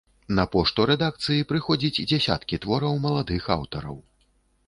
На 0.37 0.43
пошту 0.53 0.85
рэдакцыі 0.91 1.43
прыходзіць 1.51 2.01
дзясяткі 2.11 2.61
твораў 2.65 2.97
маладых 3.05 3.43
аўтараў. 3.57 3.97